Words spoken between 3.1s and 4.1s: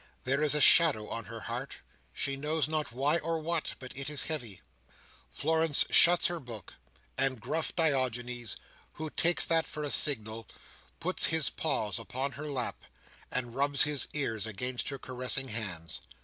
or what: but it